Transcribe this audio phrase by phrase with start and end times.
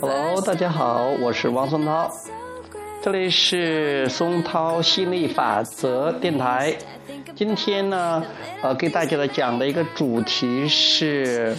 [0.00, 2.10] Hello，大家好，我是王松涛，
[3.02, 6.74] 这里是松涛吸引力法则电台。
[7.34, 8.24] 今天呢，
[8.62, 11.54] 呃，给大家的讲的一个主题是，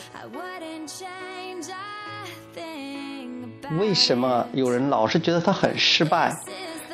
[3.78, 6.36] 为什么有人老是觉得他很失败？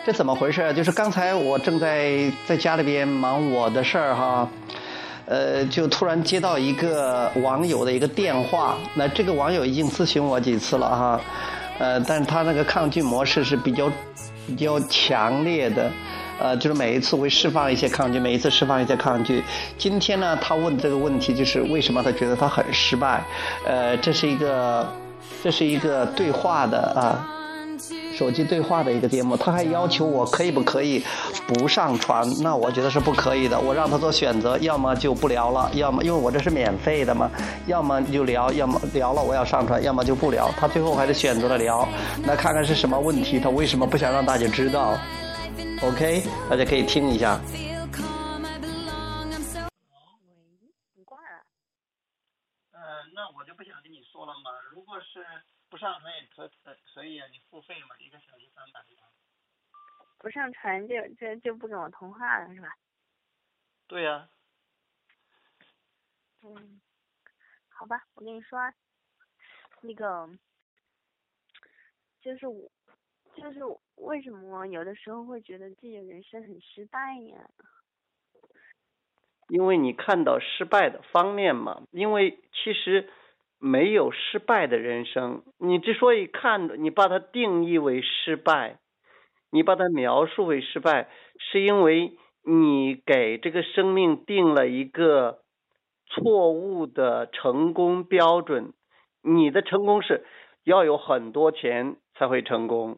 [0.05, 0.73] 这怎么回事？
[0.73, 4.49] 就是刚才我正在在家里边忙我的事儿哈。
[5.25, 11.21] 呃，就突然接到一个网友的一个电话，那这个网友已经咨询我几次了哈，
[11.79, 13.89] 呃，但是他那个抗拒模式是比较
[14.45, 15.89] 比较强烈的，
[16.39, 19.41] 呃，就是每一次会释放一些抗拒，每一次释放一些抗拒。
[19.77, 23.23] 今天呢，他问这个问题就是为什么他觉得他很失败？
[23.65, 24.85] 呃，这是一个
[25.41, 27.29] 这是一个对话的啊。
[28.15, 31.03] 手机对话的一个节目，他还要求我可以不可以
[31.47, 32.27] 不上传？
[32.41, 33.59] 那我觉得是不可以的。
[33.59, 37.29] 我让他做选择，要么就不聊了，要么因为我这是免费的嘛，
[37.65, 40.49] 要么就聊，要么聊了我要上传，要么就不聊。
[40.57, 41.87] 他最后还是选择了聊，
[42.25, 44.97] 那看看是什么问题，他为什么不想让大家知道
[45.81, 47.39] ？OK，大家可以听一下。
[53.15, 54.49] 那我就不想跟你说了嘛。
[54.73, 55.21] 如果是
[55.73, 58.79] 不上传也可可可以啊，你付费嘛，一个小时三百。
[60.19, 62.77] 不上传就就就不跟我通话了是吧？
[63.87, 64.29] 对呀。
[66.43, 66.79] 嗯，
[67.69, 68.59] 好吧，我跟你说，
[69.81, 70.29] 那个
[72.21, 72.69] 就是我，
[73.35, 73.61] 就是
[73.95, 77.49] 为什么有的时候会觉得自己人生很失败呀？
[79.47, 83.11] 因为你看到失败的方面嘛，因为其实
[83.63, 85.41] 没有失败的人生。
[85.57, 88.79] 你之所以看，你把它定义为失败，
[89.51, 91.07] 你把它描述为失败，
[91.39, 92.11] 是因为
[92.43, 95.39] 你给这个生命定了一个
[96.07, 98.73] 错误的成功标准。
[99.21, 100.25] 你的成功是
[100.65, 102.97] 要有很多钱才会成功，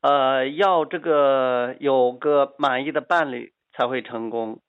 [0.00, 4.60] 呃，要这个有个满意的伴侣才会成功。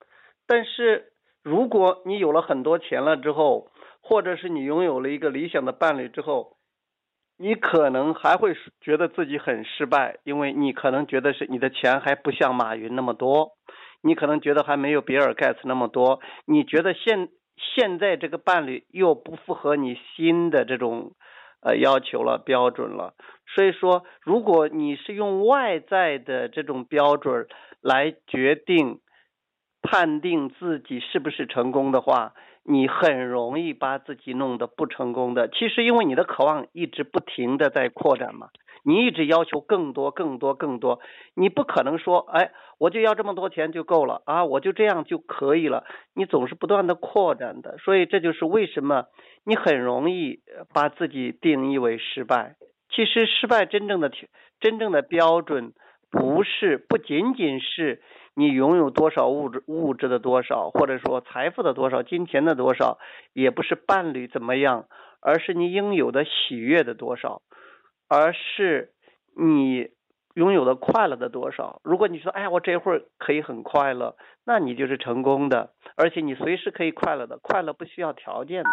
[0.45, 1.13] 但是，
[1.43, 3.69] 如果你有了很多钱了之后，
[4.07, 6.57] 或者是你拥有了一个理想的伴侣之后，
[7.39, 13.53] 你可能还会觉得自己很失败，因为你可能觉得是你的钱还不像马云那么多，
[14.03, 21.13] 你可能觉得还没有比尔盖茨那么多，你觉得现现在这个伴侣又不符合你新的这种
[21.61, 23.15] 呃要求了标准了，
[23.55, 27.47] 所以说，如果你是用外在的这种标准
[27.81, 28.99] 来决定。
[29.87, 32.33] 判定自己是不是成功的话，
[32.67, 35.47] 你很容易把自己弄得不成功的。
[35.49, 38.49] 其实因为你的渴望一直不停的在扩展嘛，
[38.83, 40.99] 你一直要求更多、更多、更多，
[41.35, 45.85] 你不可能说，哎，我就要这么多钱就够了啊，我就这样就可以了。
[46.15, 49.05] 你总是不断的扩展的，所以这就是为什么
[49.45, 50.39] 你很容易
[50.73, 52.55] 把自己定义为失败。
[52.89, 54.11] 其实失败真正的
[54.59, 55.73] 真正的标准
[56.09, 58.01] 不是不仅仅是。
[58.37, 62.99] 你拥有多少物质物质的多少，或者说财富的多少，金钱的多少，
[63.31, 64.87] 也不是伴侣怎么样，
[65.21, 67.41] 而是你应有的喜悦的多少，
[68.09, 68.91] 而是
[69.37, 69.89] 你
[70.33, 71.79] 拥有的快乐的多少。
[71.85, 78.69] 如果你说，哎呀，我这会儿可以很快乐，那你就是成功的，而且你随时可以快乐的，快乐不需要条件的。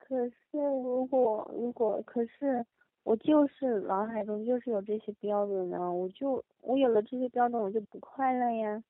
[0.00, 2.66] 可是，如果如果可是。
[3.02, 8.82] 我就是脑海中就是有这些标准呢，我就我有了这些标准，我就不快乐呀。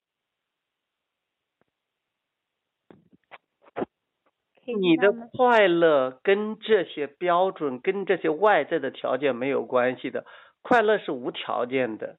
[4.66, 10.25] 你的快乐跟这些标准、跟这些外在的条件没有关系的，
[10.62, 12.19] 快乐是无条件的。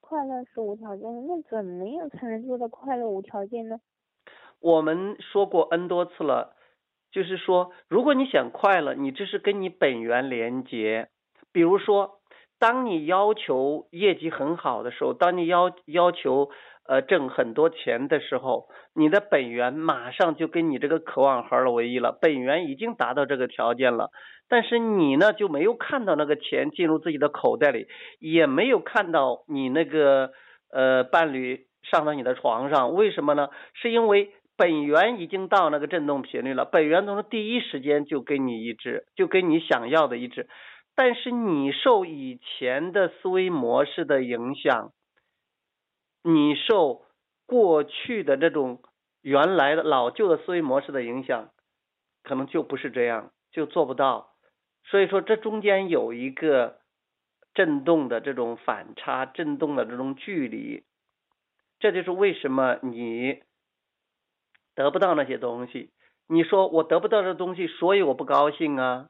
[0.00, 3.80] 快乐是无条件的，那怎么样才能做到快乐无条件呢？
[4.58, 6.56] 我们说过 N 多次了。
[7.14, 11.06] 就是说，如果你想快乐，你这是跟你本源连接。
[11.52, 12.18] 比如说，
[12.58, 16.50] 当你要求业绩很好的时候，当你要要求
[16.88, 18.66] 呃挣很多钱的时候，
[18.96, 22.10] 你的本源马上就跟你这个渴望合二为一了。
[22.20, 24.10] 本源已经达到这个条件了，
[24.48, 27.86] 但是你呢就没有看到那个钱进入自己的口袋里，
[28.18, 30.32] 也没有看到你那个
[30.72, 32.92] 呃伴侣上到你的床上。
[32.92, 33.50] 为什么呢？
[33.74, 34.32] 是因为。
[34.56, 40.48] 本源已经到那个振动频率了，本源从第一时间就跟你一致，就跟你想要的一致。
[40.94, 44.92] 但是你受以前的思维模式的影响，
[46.22, 47.02] 你受
[47.46, 48.80] 过去的这种
[49.22, 51.50] 原来的老旧的思维模式的影响，
[52.22, 54.34] 可能就不是这样，就做不到。
[54.84, 56.78] 所以说，这中间有一个
[57.54, 60.84] 振动的这种反差，振动的这种距离，
[61.80, 63.42] 这就是为什么你。
[64.74, 65.90] 得不到那些东西。
[66.26, 69.08] 你说我得不到这东西，所以我不高兴啊。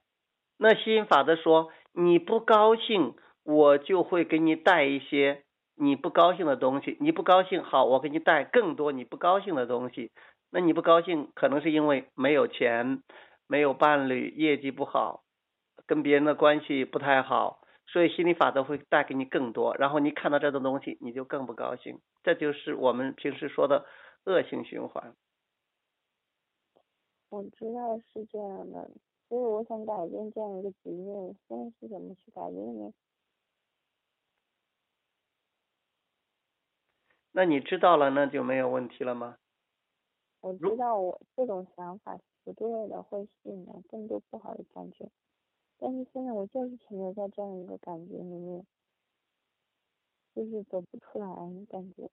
[0.58, 3.14] 那吸引法则说，你不高兴，
[3.44, 5.43] 我就会给你带一些
[5.76, 6.96] 你不高兴的东西。
[7.00, 10.11] 你不高兴，好，我给你带更多你不高兴的东西。
[10.50, 13.02] 那你不高兴，可能是因为没有钱，
[13.49, 15.22] 没有伴侣，业绩不好，
[15.87, 17.58] 跟别人的关系不太好，
[17.88, 19.75] 所以心理法则会带给你更多。
[19.76, 21.99] 然后你看到这种东西，你就更不高兴。
[22.22, 23.84] 这就是我们平时说的
[24.25, 25.14] 恶性循环。
[27.34, 28.88] 我知道是这样的，
[29.28, 32.92] 所以我想改变这样一个局面，现在是怎么去改变呢？
[37.32, 39.38] 那你知道了，那就没有问题了吗？
[40.40, 45.10] 我知道我这种想法是不对的，会吸引来更多不好的感觉，
[45.78, 48.64] 但是现在我就是停留在这样一个感觉里面，
[50.37, 51.26] 就是走不出来
[51.69, 52.08] 感觉。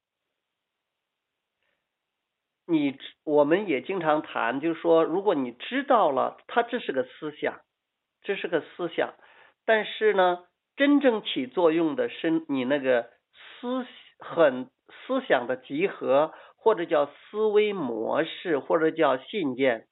[2.71, 7.61] 你我们也经常谈，就是说，如果你知道了，它这是个思想，
[8.23, 9.13] 这是个思想，
[9.65, 10.45] 但是呢，
[10.75, 13.09] 真正起作用的是你那个
[13.59, 13.85] 思
[14.19, 19.87] 很思想的集合，或者叫思维模式，或者叫信念，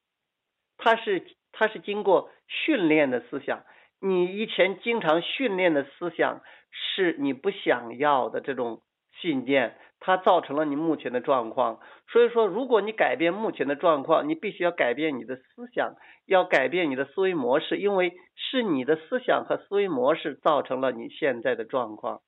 [0.77, 3.63] 它是它是经过训练的思想，
[3.99, 6.41] 你以前经常训练的思想
[6.71, 8.81] 是你不想要的这种
[9.21, 9.75] 信念。
[10.01, 15.95] 它造成了你目前的状况，所以说，如果你改变目前的状况，你必须要改变你的思想，
[16.25, 22.21] 要改变你的思维模式，因为是你的思想和思维模式造成了你现在的状况。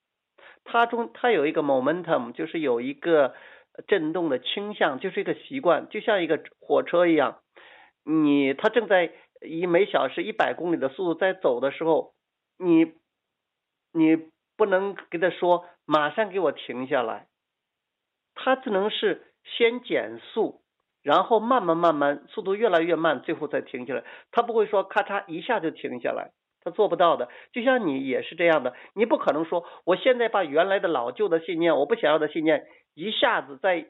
[0.66, 3.36] 它中它有一个 momentum，就是有一个
[3.88, 7.40] 震动的倾向，就是一个习惯，就像一个火车一样，
[8.04, 12.12] 你它正在以每小时一百公里的速度在走的时候，
[12.60, 12.92] 你
[13.94, 14.28] 你
[14.62, 17.26] 不能给他说马上给我停下来。
[18.36, 20.62] 他只能是先减速，
[21.02, 24.04] 然后慢慢慢慢速度越来越慢，最后再停下来。
[24.32, 26.30] 他不会说咔嚓一下就停下来，
[26.64, 27.28] 他做不到的。
[27.54, 33.88] 就像你也是这样的，你不可能说我现在把原来的老旧的信念，我不想要的信念，一下子在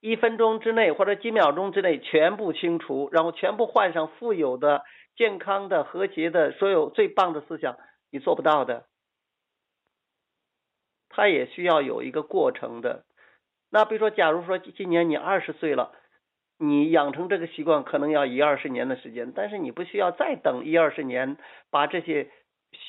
[0.00, 4.82] 一分钟之内或者几秒钟之内全部清除，然后全部换上富有的、
[5.14, 7.76] 健康的、和谐的所有最棒的思想，
[8.10, 8.84] 你做不到的。
[11.14, 13.04] 它也需要有一个过程的。
[13.70, 15.92] 那比如说，假如说今年你二十岁了，
[16.58, 21.36] 你养成这个习惯可能要一二十年的时间，但是你不需要再等一二十年
[21.70, 22.30] 把这些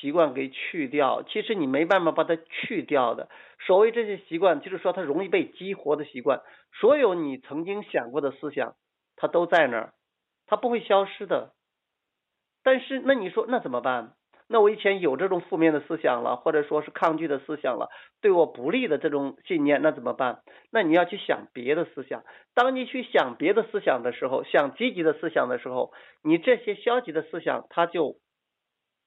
[0.00, 1.22] 习惯给去掉。
[1.22, 3.28] 其实你没办法把它去掉的。
[3.64, 6.42] 所谓这些习惯，就是说它容易被激活的习惯。
[6.80, 8.74] 所有你曾经想过的思想，
[9.14, 9.92] 它都在那儿，
[10.46, 11.52] 它不会消失的。
[12.62, 14.14] 但是那你说那怎么办？
[14.48, 17.90] 那我以前有这种负面的思想了，或者说是抗拒的思想了，
[18.20, 20.42] 对我不利的这种信念，那怎么办？
[20.70, 22.22] 那你要去想别的思想。
[22.54, 28.18] 当你去想别的思想的时候，想积极的思想的时候，你这些消极的思想，它就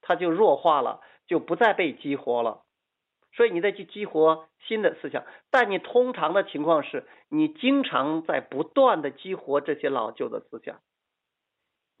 [0.02, 2.62] 它就弱化了，就不再被激活了。
[3.32, 10.80] 所以你再去激活新的思想，但你通常的情况是你经常在不断的激活这些老旧的思想。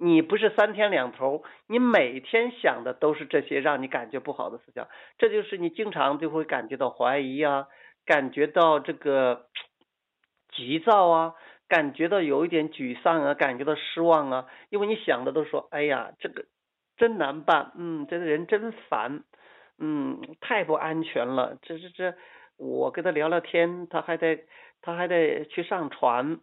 [0.02, 7.68] 你不是三天两头，你每天想的都是这些让你感觉不好的思想，这就是你经常就会感觉到怀疑啊，
[8.06, 9.44] 感觉到这个
[10.48, 11.34] 急躁啊，
[11.68, 16.46] 感觉到有一点沮丧啊，感觉到失望啊，因为你想的都说，哎呀，这个
[16.96, 19.22] 真难办，嗯，这个人真烦，
[19.78, 22.14] 嗯，太不安全了，这这这，
[22.56, 24.44] 我跟他聊聊天，他还得
[24.80, 26.40] 他还得去上船。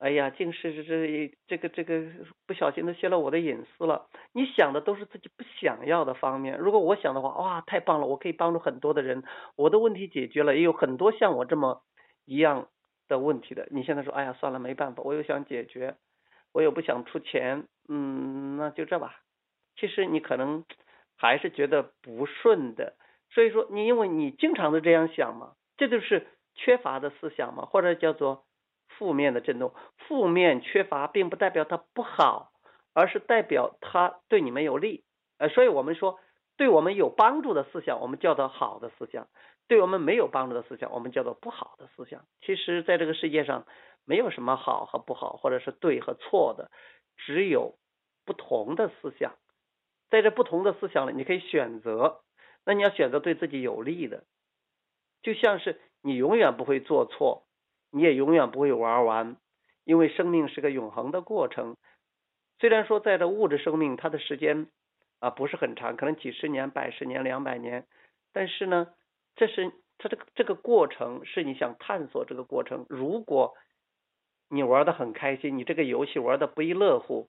[0.00, 2.04] 哎呀，竟是这这这个这个
[2.46, 4.06] 不小心的泄露我的隐私了。
[4.32, 6.58] 你想的都是自己不想要的方面。
[6.58, 9.22] 如果我想的话，哇，太棒了，我可以帮助很多的人，
[9.56, 11.82] 我的问题解决了，也有很多像我这么
[12.26, 12.68] 一样
[13.08, 13.66] 的问题的。
[13.70, 15.94] 你现在说，哎呀，算了，没办法，我又想解决，
[16.52, 19.20] 我又不想出钱，嗯，那就这吧。
[19.76, 20.64] 其实你可能
[21.16, 22.94] 还是觉得不顺的，
[23.30, 28.44] 所以说你因为你经常的这样想嘛，这就是缺乏的思想嘛，或者叫做。
[28.98, 32.52] 负面的震动，负面缺乏并不代表它不好，
[32.92, 35.04] 而是代表它对你们有利。
[35.38, 36.18] 呃，所以我们说，
[36.56, 39.24] 对我们有帮助的思想，我们叫做好的思想；
[39.68, 42.24] 对我们没有帮助的思想，我们叫做不好的思想。
[42.40, 43.66] 其实，在这个世界上，
[44.04, 46.70] 没有什么好和不好，或者是对和错的，
[47.16, 47.74] 只有
[48.24, 49.34] 不同的思想。
[50.10, 52.20] 在这不同的思想里，你可以选择。
[52.64, 54.24] 那你要选择对自己有利的，
[55.22, 57.43] 就像是你永远不会做错。
[57.94, 59.36] 你也永远不会玩完，
[59.84, 61.76] 因为生命是个永恒的过程。
[62.58, 64.66] 虽然说在这物质生命，它的时间
[65.20, 67.86] 啊不是很长，可能几十年、百十年、两百年，
[68.32, 68.88] 但是呢，
[69.36, 72.84] 这是它这个这个过程是你想探索这个过程。
[72.88, 73.54] 如果
[74.48, 77.28] 你玩的很开心，你这个游戏玩的不亦乐乎，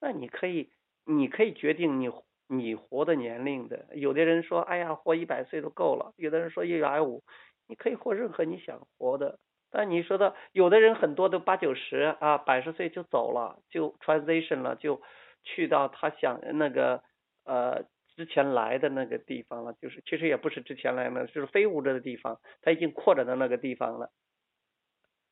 [0.00, 0.70] 那你可以，
[1.04, 2.10] 你可以决定你
[2.46, 3.84] 你活的年龄的。
[3.92, 7.22] 有的人说，哎呀，活一百岁都够了；有的人说一百五，
[7.68, 9.38] 你可以活任何你想活的。
[9.72, 15.00] 但你说的，有的人很多都八九十啊，百十岁就走了，就 transition 了，就
[15.44, 17.04] 去到他想那个
[17.44, 17.84] 呃
[18.16, 24.10] 之前来的那个地方了，就是其实也不是之前来的，就是非物质的地方，他已经扩展到那个地方了。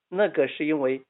[0.08, 1.02] 那个是因为，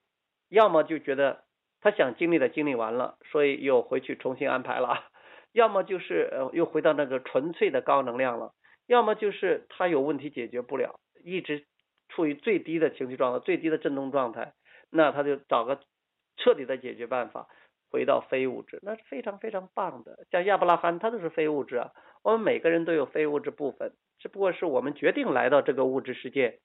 [0.49, 1.45] 要么就觉得
[1.83, 5.05] 他想经历的经历完了，所以又回去重新安排了；
[5.53, 8.55] 要么就是呃又回到那个纯粹的高能量了；
[8.87, 11.67] 要么就是他有问题解决不了，一直。
[12.09, 14.55] 处于最低的情绪状态、最低的振动状态，
[14.91, 15.81] 那他就找个
[16.37, 17.49] 彻底的解决办法，
[17.91, 20.27] 回到非物质，那是非常非常棒的。
[20.31, 21.93] 像亚伯拉罕，他就是非物质啊。
[22.23, 26.61] 我们每个人都有非物质部分，只不过是我们决定来到这个物质世界，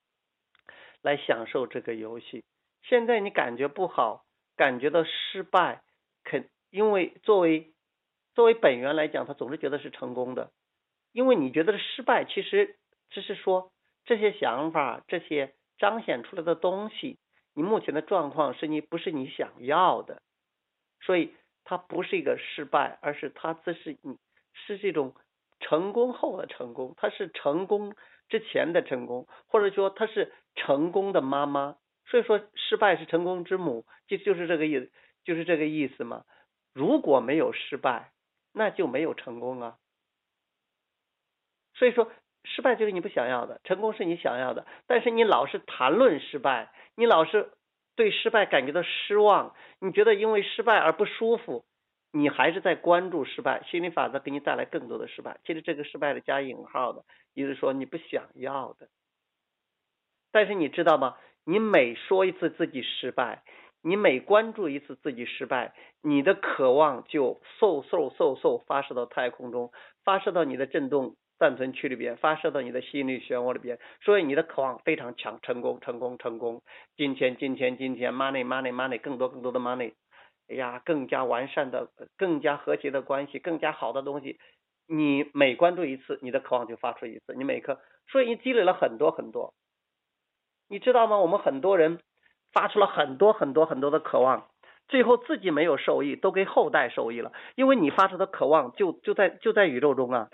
[1.01, 2.43] 来享受这个游戏。
[2.83, 4.23] 现在你感觉不好，
[4.55, 5.81] 感觉到失败，
[6.23, 7.73] 肯因为作为
[8.33, 10.51] 作为本源来讲，他总是觉得是成功的，
[11.11, 12.77] 因为你觉得失败，其实
[13.09, 13.72] 只是说。
[14.05, 17.17] 这些想法，这些彰显出来的东西，
[17.53, 20.21] 你目前的状况是你不是你想要的，
[21.01, 21.33] 所以
[21.63, 24.17] 它不是一个失败，而是它这是你
[24.53, 25.15] 是这种
[25.59, 27.95] 成功后的成功，它是成功
[28.27, 34.91] 之前的成功，或者说它是成功的妈妈，所以说失败是成功之母，就就是这个意思，
[35.23, 36.25] 就是这个意思嘛。
[36.73, 38.11] 如果没有失败，
[38.51, 39.77] 那就没有成功啊，
[41.75, 42.11] 所以说。
[42.43, 44.65] 失败就是你不想要的，成功是你想要的。
[44.87, 47.51] 但是你老是谈论失败，你老是
[47.95, 51.63] 对失败感觉到失望，你觉得因为失败而不舒服，
[52.11, 53.63] 你还是在关注失败。
[53.63, 58.87] 心理法则给你带来更多的失败，其实这个失败的加引号的，意思说你不想要的。
[60.31, 61.15] 但是你知道吗？
[61.45, 63.43] 你每说一次自己失败，
[63.81, 69.71] 你每关注一次自己失败，你的渴望就嗖嗖嗖嗖发射到太空中，
[70.03, 71.15] 发射到你的振动。
[71.39, 76.61] 暂存区里边发射到你的心理漩涡里边，所以你的渴望非常强，成功，成功，成功，
[76.95, 79.93] 金钱，金钱，金钱，money，money，money，更多更多的 money，
[80.47, 84.39] 哎呀，更加完善的，更加和谐的关系，更加好的东西，
[84.87, 89.53] 你每关注一次，你的渴望就发出一次，你每颗，所以你积累了很多很多，
[90.69, 91.17] 你知道吗？
[91.17, 91.99] 我们很多人
[92.53, 94.47] 发出了很多很多很多的渴望，
[94.87, 100.29] 最后自己没有受益，都给后代受益了，因为你发出的渴望就就在就在宇宙中啊。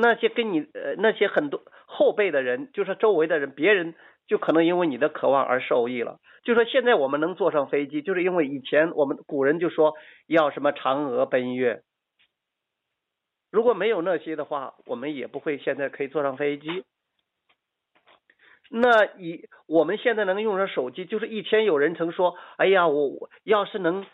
[0.00, 3.96] 那些跟你呃那些很多后辈的人，就是周围的人，别人
[4.28, 6.20] 就可能因为你的渴望而受益了。
[6.44, 9.94] 就说现在我们能坐上飞机，就是因为以前我们古人就说
[10.28, 11.82] 要什么嫦娥奔月，
[13.50, 16.84] 如果没有那些的话，我们也不会现在可以坐上飞机。
[18.70, 24.06] 那以我们现在能用上手机，就是以前有人曾说，哎呀，我我要是能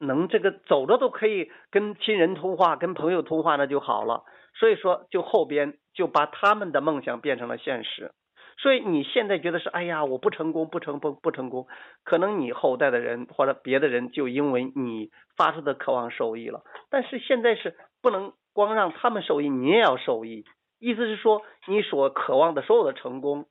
[0.00, 4.24] 能这个走着都可以跟亲人通话，跟朋友通话，那就好了。
[4.58, 8.12] 所以说，就后边就把他们的梦想变成了现实。
[8.60, 11.68] 所以你现在觉得是，哎呀，我不成功，不成功，不成功。
[12.02, 16.62] 可能你后代的人或者别的人就因为你发出的渴望受益了。
[16.90, 20.44] 但是现在是不能光让他们受益，你也要受益。
[20.80, 23.46] 意思是说，你所渴望的所有的成功，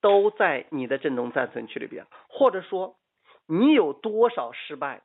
[0.00, 2.06] 都在你的振动暂存区里边。
[2.28, 2.96] 或者说，
[3.46, 5.02] 你有多少失败，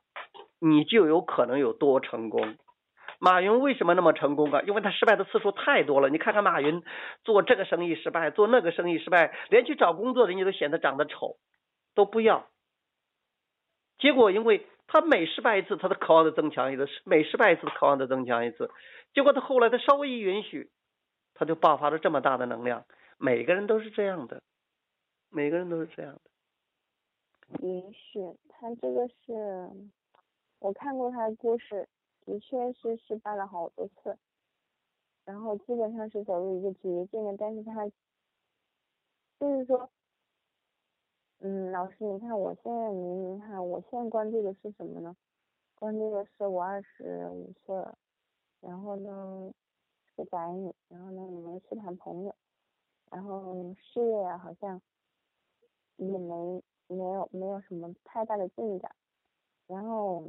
[0.58, 2.56] 你就有可能有多成功。
[3.22, 4.62] 马云为什么那么成功啊？
[4.62, 6.08] 因为他失败的次数太多了。
[6.08, 6.82] 你看看马云
[7.22, 11.36] 做这个生意失败，做那个生意失败，连去找工作人家都显得长得丑，
[11.94, 12.48] 都不要。
[13.98, 18.70] 结果因为他每失败一次，他的渴望就增强一次；每失败一次，渴望就增强一次。
[19.12, 20.70] 结果他后来他稍微一允许，
[21.34, 22.86] 他就爆发了这么大的能量。
[23.18, 24.40] 每个人都是这样的，
[25.30, 26.20] 每个人都是这样的。
[27.68, 29.68] 允许他这个是，
[30.58, 31.86] 我看过他的故事。
[32.24, 34.16] 的确是失败了好多次，
[35.24, 37.88] 然后基本上是走入一个绝境的，但是他
[39.38, 39.90] 就是说，
[41.38, 45.16] 嗯，老师，你看我现在明明看，我现在关注的是什么呢？
[45.74, 47.98] 关注的是我二十五岁了，
[48.60, 49.52] 然后呢
[50.04, 52.34] 是个宅女，然后呢也没去谈朋友，
[53.10, 54.80] 然后事业啊好像
[55.96, 58.94] 也没没有没有什么太大的进展，
[59.66, 60.22] 然后。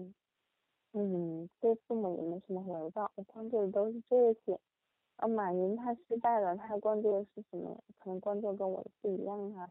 [0.93, 4.59] 嗯，对父母也没什么回报，我关注的都是这些。
[5.17, 7.83] 啊，马云他失败了，他关注的是什么？
[7.99, 9.69] 可能关注跟我不一样啊。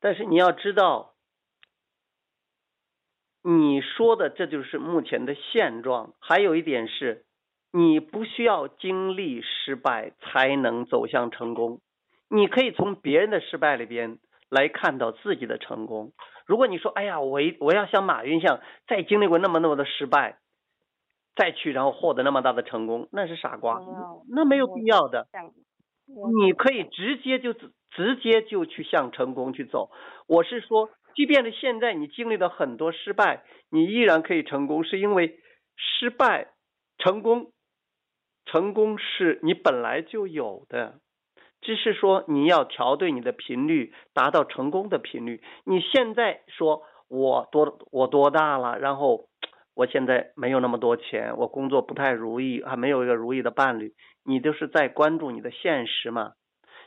[0.00, 1.14] 但是你要知道，
[3.42, 6.14] 你说的这就是目前的现状。
[6.18, 7.24] 还有一点是，
[7.70, 11.80] 你不需要经历失败才能走向成功，
[12.28, 14.18] 你可以从别人的失败里边
[14.48, 16.12] 来看到自己的成功。
[16.46, 20.38] 如果你说，哎呀，我一我要像马云一样，再经历过那么那么的失败，
[21.34, 23.80] 再去然后获得那么大的成功，那是傻瓜，
[24.30, 25.26] 那没有必要的。
[26.06, 29.90] 你可以直接就直接就去向成功去走。
[30.28, 35.40] 我是说，即便是现在你经历了很多失败，你依然可以成功，是因为
[35.76, 36.52] 失败、
[36.98, 37.50] 成功、
[38.44, 41.00] 成功是你本来就有的。
[41.66, 45.42] 只是说你要调对你的频率，达到成功的频率。
[45.64, 48.78] 你现在说我多我多大了？
[48.78, 49.24] 然后
[49.74, 53.94] 我现在没有那么多钱，我工作不太如意，还没有一个如意的伴侣。
[54.24, 56.34] 你都是在关注你的现实嘛？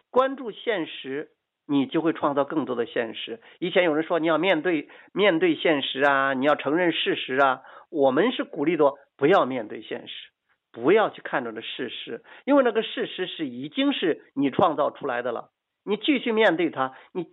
[0.10, 1.32] 关注现实，
[1.68, 3.42] 你就会创造更多的现实。
[3.60, 7.64] 以前有人说你要面对面对现实啊，你要承认事实啊。
[7.92, 10.14] 我们是鼓励的，不要面对现实。
[10.72, 15.50] 不要去看着的事实，因为那个事实是已经是你创造出来的了。
[15.84, 17.28] 你继续面对它，你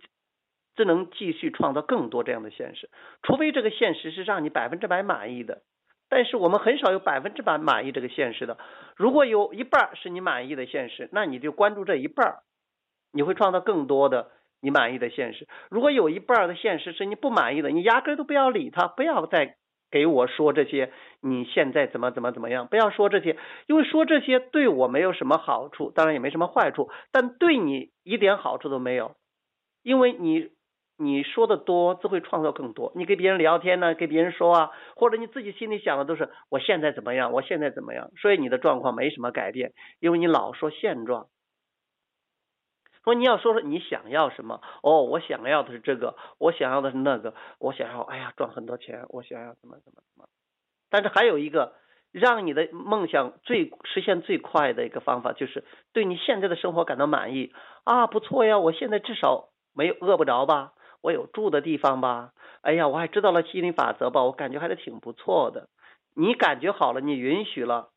[0.75, 2.89] 只能继续创造更多这样的现实。
[3.23, 5.61] 除非这个现实是让你百分之百满意的，
[6.09, 8.57] 但是我们很少有百分之百满意这个现实的。
[8.95, 12.39] 如果有一半是你满意的现实，那你就关注这一半，
[13.11, 15.47] 你会创造更多的你满意的现实。
[15.69, 19.57] 如果有一半的现实是你不满意的，你压根都不要理它，不要再。
[19.89, 20.91] 给我说这些，
[21.21, 22.67] 你现在怎么怎么怎么样？
[22.67, 29.15] 不要说这些，因为说这些对我没有什么好处，当然也没什么坏处，但对你一点好处都没有，
[29.83, 30.49] 因为你
[30.97, 32.91] 你说的多，只会创造更多。
[32.95, 41.27] 你跟别人聊天呢，跟别人说啊，或者你自己心里想的都是我现在怎么样，我现在怎么样，所以你的状况没什么改变，因为你老说现状。
[43.07, 44.59] 说你要说说你想要什么？
[44.83, 50.27] 哦，我想要的是这个，我想要的是那个，我想要哎呀赚很多钱，我想要怎么怎么怎么。
[50.89, 51.71] 但是还有一个
[52.11, 57.53] 让你的梦想最实现最快的一个方法，就是对你现在的生活感到满意
[57.85, 65.69] 啊，不错呀，我现在至少没有饿不着吧，我有住的地方吧，哎呀，我还知道了吸引力法则吧，我感觉还是挺不错的。
[66.13, 67.87] 你感觉好了，你允许了。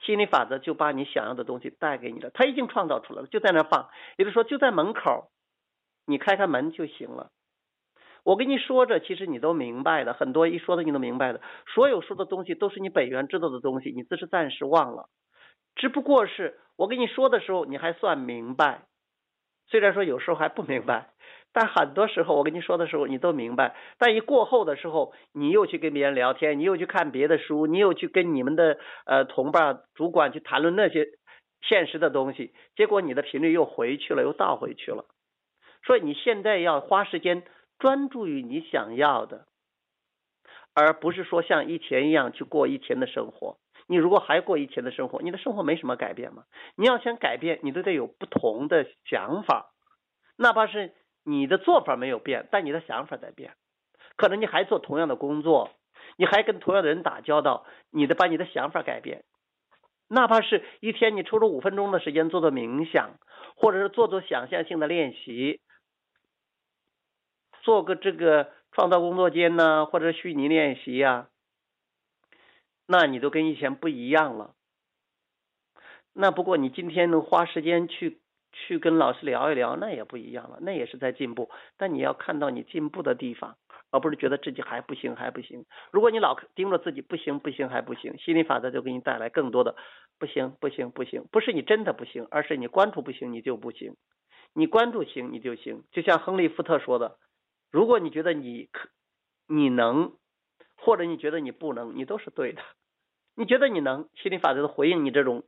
[0.00, 5.30] 心理法则就把你想要的东西带给你了，他已经创造出来了，就在那放，也就是说就在门口，
[6.06, 7.30] 你开开门就行了。
[8.24, 11.40] 我跟你说着，其实你都明白的，很多一说的你都明白的，
[11.74, 15.08] 所有说的东西都是你本源知道的东西，你只是暂时忘了，
[15.74, 18.82] 只不过是我跟你说的时候你还算明白，
[19.68, 21.10] 虽然说有时候还不明白。
[21.52, 23.74] 但很多时候，我跟你说的时候，你都明白。
[23.98, 31.08] 但一过后的时候，你又去跟别人聊天，你又去看别的书，你又去跟你们的呃同伴、主管去谈论那些
[31.62, 35.06] 现实的东西，结果你的频率又回去了，又倒回去了。
[35.84, 37.42] 所以你现在要花时间
[37.78, 39.46] 专注于你想要的，
[40.74, 43.56] 而不是说像以前一样去过以前的生活。
[43.88, 46.44] 你如果还过以前的生活，你的生活没什么改变嘛？
[46.76, 49.72] 你要想改变，你都得有不同的想法，
[50.36, 50.92] 哪怕是。
[51.28, 53.52] 你的做法没有变，但你的想法在变。
[54.16, 55.70] 可能你还做同样的工作，
[56.16, 59.24] 你还跟同样的人打交道，你的把你的想法改变。
[60.08, 63.18] 哪怕是一天你抽出五分钟的时间做做冥想，
[63.56, 65.60] 或者是做做想象性的练习，
[67.60, 71.28] 做个这个创造工作间呢，或者虚拟练习呀，
[72.86, 74.54] 那你都跟以前不一样了。
[76.14, 78.18] 那不过你今天能花时间去。
[78.52, 81.50] 去跟老师聊一聊，那也不一样了，那也是在进步。
[81.76, 83.56] 但你要看到你进步的地方，
[83.90, 85.64] 而不是觉得自己还不行，还不行。
[85.92, 89.76] 如果你老盯着自己不行，不行，还不行，心理法则就给你带来更多的
[90.18, 91.24] 不行，不行，不行。
[91.30, 93.96] 不是你真的不行，而是你关注不行，你就不行。
[94.54, 95.84] 你关注行，你就行。
[95.92, 97.16] 就像亨利·福特说的，
[97.70, 98.88] 如果你觉得你可，
[99.46, 100.12] 你能，
[100.76, 102.62] 或者你觉得你不能，你都是对的。
[103.36, 105.44] 你觉得你能，心理法则的回应你这种。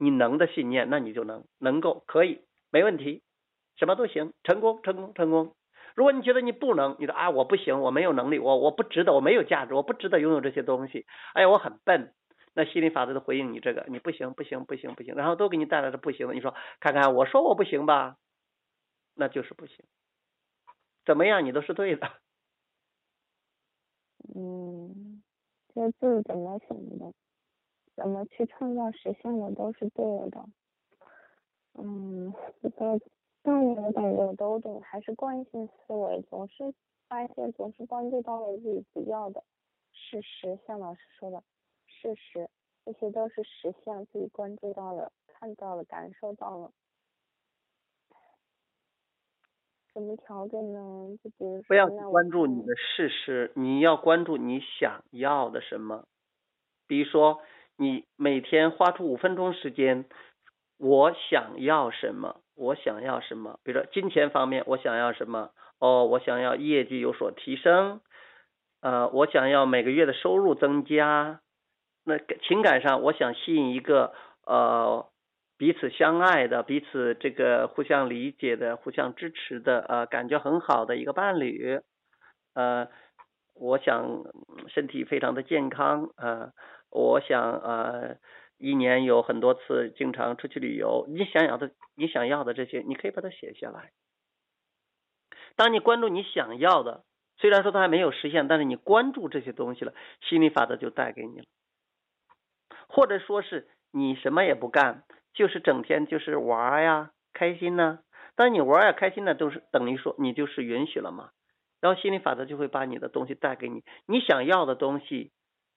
[0.00, 3.22] 你能的信念，那你就能能够可以没问题，
[3.76, 5.54] 什么都行，成功成功成功。
[5.94, 11.04] 如果你觉得你不能，你说啊我不行，我没有能力，我我不值得，我没有价值，我不值得拥有这些东西。
[11.34, 12.14] 哎呀，我很笨。
[12.52, 16.34] 那心理法则的回应你这个，你不行不行不行不行，然后都给你带来的不行的。
[16.34, 18.16] 你说看看，我说我不行吧，
[19.14, 19.84] 那就是不行。
[21.04, 22.10] 怎么样，你都是对的。
[24.34, 25.22] 嗯，
[25.74, 26.66] 这字怎么写
[26.98, 27.12] 的？
[28.00, 30.42] 怎么去创造实现的都是对的，
[31.74, 32.32] 嗯，
[32.62, 32.98] 这个
[33.42, 36.72] 但我感觉我都懂，还是惯性思维，总是
[37.08, 39.44] 发现总是关注到了自己不要的
[39.92, 41.42] 事实，像老师说的，
[41.86, 42.48] 事实，
[42.86, 46.72] 这些都是实现自己关注到了、看到了、感受到了，
[49.92, 51.18] 怎么调整呢？
[51.22, 56.06] 就比如说，不要关注你的事实，你要关注你想要的什么，
[56.86, 57.42] 比如说。
[57.80, 60.04] 你每天花出五分钟时间，
[60.76, 62.42] 我想要什么？
[62.54, 68.02] 我想要什么，比如说金钱方面我想要什么，哦，我想要业绩有所提升，
[68.82, 71.40] 呃，我想要每个月的收入增加，
[72.04, 74.12] 那情感上我想吸引一个
[74.44, 75.06] 呃
[75.56, 81.80] 彼此相爱的、彼此这个互相理解的、互相支持的呃感觉很好的一个伴侣，
[82.54, 82.88] 呃，
[83.60, 84.24] 我想
[84.68, 86.52] 身体非常的健康，呃，
[86.90, 88.16] 我想呃。
[88.62, 91.06] 一年有很多次，经常出去旅游。
[91.08, 93.92] 你想要的，你想要的这些，你可以把它写下来。
[95.56, 97.04] 当你关注你想要的，
[97.38, 101.46] 虽然说它还没有实现，但是你关注这些东西了，心理法则就带给你了。
[102.86, 108.00] 或者说是你什么也不干，就是整天就是玩呀，开心呢。
[108.36, 111.30] 当你玩呀，开心呢，都是等于说你就是允许了嘛。
[111.80, 115.30] 然后心理法则就会把你的东西带给你，你想要的东西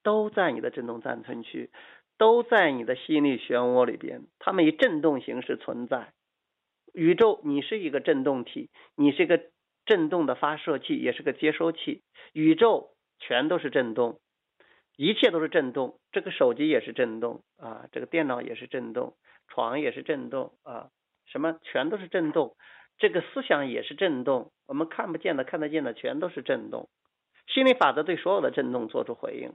[0.03, 1.69] 都在你的振动暂存区。
[2.15, 6.13] 都在你的心理漩涡里边，它们以振动形式存在。
[6.93, 9.41] 宇宙，你是一个振动体，你是一个
[9.87, 12.03] 振动的发射器，也是个接收器。
[12.31, 14.19] 宇宙全都是振动，
[14.95, 15.99] 一切都是振动。
[16.11, 19.15] 这个手机也是振动啊，这个电脑也是振动，
[19.47, 20.91] 床也是振动啊，
[21.25, 22.55] 什么全都是振动。
[22.99, 26.89] 这个思想也是振动，我们看不见的、看得见的，全都是振动。
[27.47, 29.53] 心理法则对所有的振动做出回应。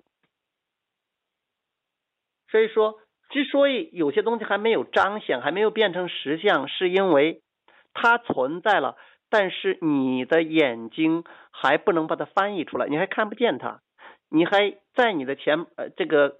[2.51, 7.42] 所以说，之所以有些东西还没有彰显，还没有变成实相，是因为
[7.92, 8.97] 它存在了，
[9.29, 13.81] 但是你的眼睛还不能把它翻译出来，你还看不见它，
[14.31, 16.37] 你还在你的钱呃这个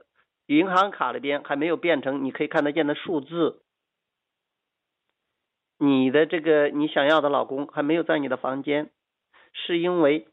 [0.47, 3.61] 银行卡里边还没有变成你可以看得见的数字，
[5.79, 8.91] 你的这个你想要的老公还没有在你的房间，
[9.53, 10.29] 是因为。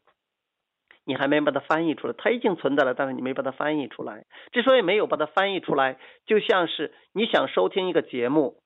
[1.08, 4.26] 你还没把它翻译出来，它已经存在了，但是你没把它翻译出来。
[4.50, 8.56] 之所以没有把它翻译出来，就像是你想收听一个节目，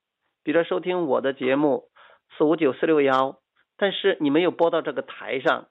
[0.42, 1.90] 比如说收听我的节目
[2.38, 3.36] 四五九四六幺，
[3.76, 5.68] 但是你没有播到这个台上，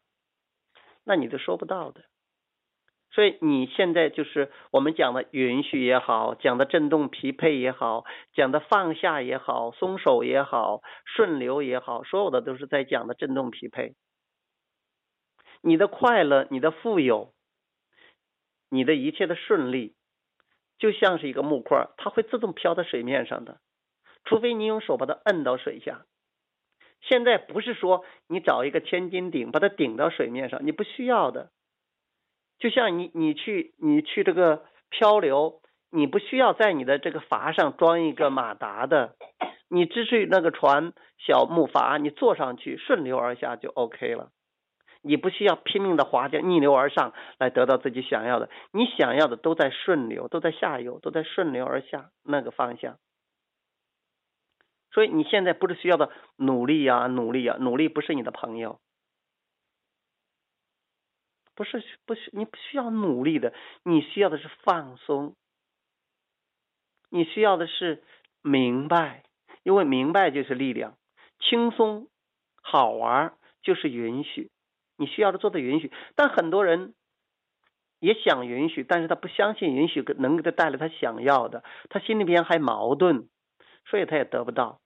[1.03, 2.01] 那你就收不到的。
[3.11, 13.95] 所以你现在就是我们讲的允许也好，讲的振动匹配也好，讲的放下也好，松手也好，顺流也好，所有的都是在讲的振动匹配。
[15.61, 17.33] 你的快乐，你的富有，
[18.69, 19.95] 你的一切的顺利，
[20.77, 23.59] 就像是一个木块，它会自动飘在水面上的，
[24.23, 26.05] 除非你用手把它摁到水下。
[27.01, 31.49] 现在不是说你找一个千斤顶把它顶到水面上，你不需要的。
[32.59, 39.15] 就像你你去你去这个漂流，你不需要在你的这个筏上装一个马达的，
[39.69, 44.31] 你只是那个船小木筏，你坐上去顺流而下就 OK 了。
[45.01, 52.97] 你不需要拼命的划桨逆流而上来得到自己想要的，你想要的都在顺流，都在下游，都在顺流而下那个方向。
[54.91, 58.81] 所以你现在不是需要的努力呀，努力呀，努力不是你的朋友，
[61.59, 65.35] 不是不需你不需要努力的，你需要的是放松，
[67.09, 68.01] 你需要的是
[68.41, 69.25] 明白，
[69.63, 70.95] 因为明白就是力量，
[71.37, 72.07] 轻松
[72.61, 74.49] 好玩就是允许。
[74.95, 76.93] 你需要的做的允许，但很多人
[77.99, 83.27] 也想允许，但是他不相信允许能给他带来他想要的，他心里边还矛盾，
[83.83, 84.79] 所以他也得不到。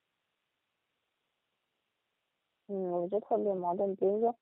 [2.68, 3.96] 嗯，我就特别矛盾。
[3.96, 4.36] 比如说，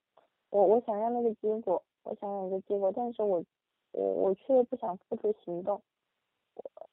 [0.50, 3.44] 我我想要那个结果，我想有一个结果，但是我
[3.92, 5.82] 我我却不想付出行动，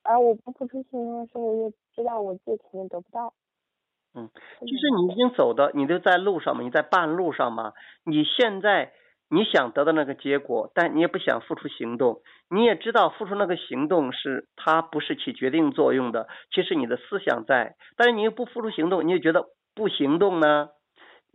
[0.02, 3.32] 而我不付出行动的时候，我又知道我自己肯定得不到。
[4.14, 7.72] 嗯，其实你已经走的，你都在路上嘛，你在半路上嘛。
[8.04, 8.92] 你现在
[9.28, 12.22] 你想得到那个结果，但你也不想付出行动。
[12.50, 16.26] 你也知道付出那个行动是它不是起决定作用的。
[16.50, 19.44] 其实你的思想在，但是你又不付出行动，你也觉得
[19.74, 20.70] 不行动呢，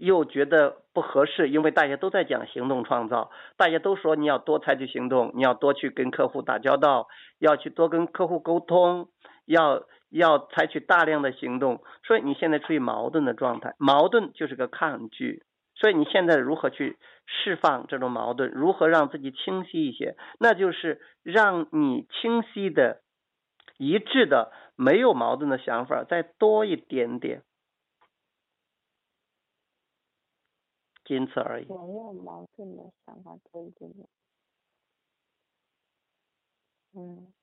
[0.06, 7.08] 又觉得不合适，因为大家都在讲行动创造，大家都说你要多采取行动，你要多去跟客户打交道，
[7.40, 9.10] 要去多跟客户沟通，
[9.46, 9.84] 要。
[10.16, 15.42] 要采取大量的行动，所以你现在处于矛盾的状态，矛盾就是个抗拒，
[15.74, 23.00] 所以你现在如何去释放这种矛盾，如何让自己清晰一些，那就是让你清晰的、
[23.80, 27.42] 一致的、没有矛盾的想法再多一点点，
[31.06, 31.66] 仅此而已。
[31.66, 34.08] 没有矛盾的想法多一点点，
[36.96, 37.34] 嗯。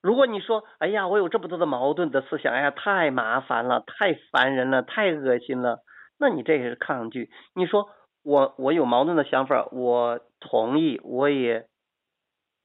[0.00, 5.82] 如果你说，哎呀，我有这么多的矛盾的思想，哎呀，太麻烦了，太烦人了，太恶心了，
[6.18, 7.30] 那你这也是抗拒。
[7.54, 7.90] 你说
[8.22, 11.68] 我我有矛盾的想法，我同意，我也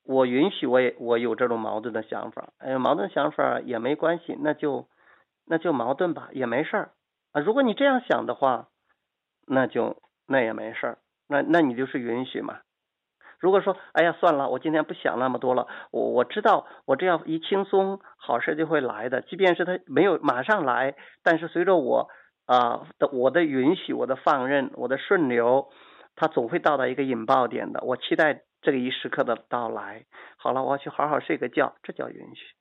[0.04, 4.88] 我允许，我也我有这种矛盾的想法，哎，矛盾想法也没关系，那就
[5.46, 6.92] 那就矛盾吧，也没事儿
[7.32, 7.42] 啊。
[7.42, 8.70] 如果你这样想的话，
[9.48, 12.60] 那就那也没事儿，那那你就是允许嘛。
[13.40, 19.22] 如果说，哎呀，算了，我今天不想那么多了，我我知道我这样一轻松，好事就会来的。
[19.22, 22.10] 即便是他没有马上来，但是随着我
[22.46, 25.70] 啊的我的允许，我的放任，我的顺流，
[26.16, 27.84] 他总会到达一个引爆点的。
[27.84, 30.06] 我期待这个一时刻的到来。
[30.38, 32.56] 好了，我要去好好睡个觉，这叫允许。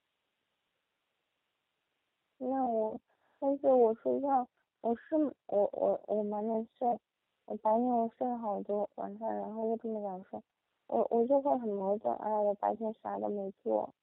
[2.39, 3.01] 那我，
[3.39, 4.49] 但是我睡觉，
[4.83, 5.17] 我是
[5.47, 6.99] 我我我蛮能睡，
[7.47, 10.41] 我白天我睡了好多，晚上然后又这么早睡。
[10.89, 13.95] 我我就会很矛盾，哎，我白天啥都没做。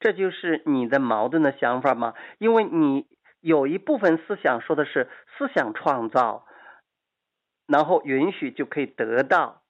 [0.00, 2.14] 这就是你的矛盾的想法吗？
[2.38, 3.06] 因为你
[3.40, 6.46] 有一部分思想说的是思想创造，
[7.66, 9.62] 然后允许就可以得到，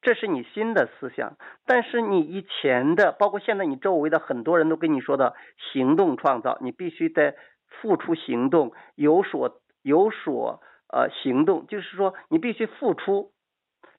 [0.00, 1.36] 这是你新的思想。
[1.66, 5.34] 但是你以前的，包括现在你周围的很多人都跟你说的
[5.72, 7.36] 行动创造，你必须得
[7.80, 10.60] 付出行动，有所有所
[10.92, 13.32] 呃行动，就是说你必须付出，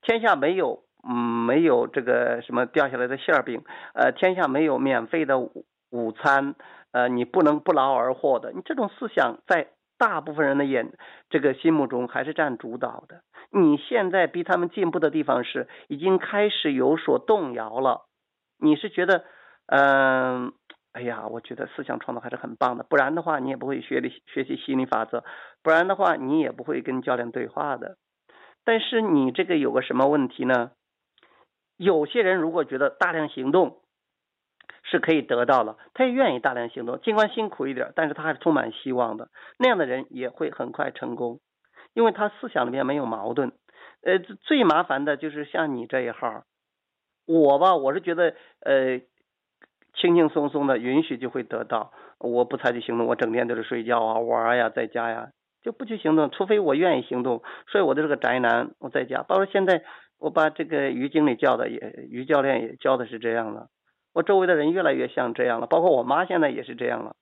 [0.01, 0.83] 天下没有。
[1.05, 6.55] 嗯，没有这个什么掉下来的馅饼，呃，天下没有免费的午午餐，
[6.93, 8.53] 呃，你不能不劳而获的。
[8.53, 10.93] 你这种思想在大部分人的眼
[11.29, 13.21] 这个心目中还是占主导的。
[13.51, 18.05] 你现在比他们进步的地方是已经开始有所动摇了。
[18.57, 19.25] 你是觉得，
[19.65, 20.53] 嗯，
[20.93, 25.23] 哎呀，我觉得思想创造还是很棒的，不然的话你也不会学理学习心理法则，
[25.63, 27.97] 不然的话你也不会跟教练对话的。
[28.63, 30.71] 但是你这个有个什么问题呢？
[31.75, 33.81] 有些人如果觉得大量行动
[34.83, 39.29] 是可以得到了，他也愿意大量行动，尽管辛苦一点，但是他还是充满希望的。
[39.57, 41.39] 那样的人也会很快成功，
[41.93, 43.51] 因为他思想里面没有矛盾。
[44.03, 46.43] 呃，最麻烦的就是像你这一号，
[47.25, 49.01] 我吧，我是觉得呃，
[50.03, 55.29] 轻轻松松的允许就会得到，我不采取行动，我整天都是睡觉啊、玩呀，在家呀，
[55.61, 57.41] 就不去行动，除非我愿意行动。
[57.67, 59.83] 所以我就是个宅男，我在家，包括现在。
[60.19, 61.77] 我把这个于经理教的也，
[62.09, 63.67] 于教练也教的是这样的。
[64.13, 67.17] 我周围的人越来越像这样了，包括我妈现在也是这样了。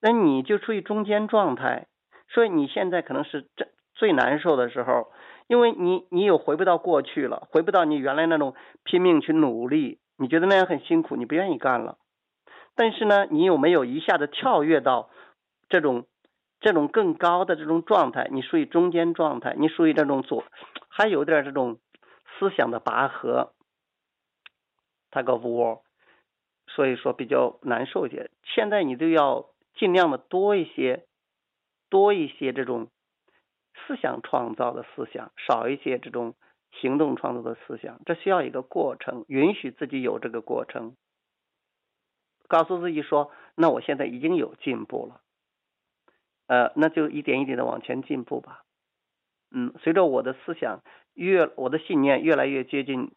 [0.00, 1.88] 那你就处于中间状态，
[2.28, 5.08] 所以你现在可能是最最难受的时候，
[5.48, 8.54] 因为你你有回不到过去了，回不到你原来那种
[8.84, 11.98] 拼命去努力，你觉得那样很辛苦，你不愿意干了。
[12.74, 15.10] 但是呢，你有没有一下子跳跃到
[15.68, 16.06] 这种？
[16.58, 20.42] 这种更高的这种状态，你属于中间状态，你属于这种左，
[20.88, 21.78] 还有点这种
[22.38, 23.52] 思想的拔河
[25.12, 25.82] ，tug of war，
[26.66, 28.30] 所以说比较难受一些。
[28.42, 31.04] 现在你都要尽量的多一些，
[31.90, 32.88] 多一些这种
[33.86, 36.34] 思想创造的思想，少一些这种
[36.80, 38.00] 行动创造的思想。
[38.04, 40.96] 这需要一个过程，允许自己有这个过程，
[42.48, 45.20] 告诉自己说，那我现在已经有进步了。
[46.48, 48.62] 呃，那就一点一点的往前进步吧。
[49.50, 50.82] 嗯，随着我的思想
[51.14, 53.10] 越，我的信念越来越接近，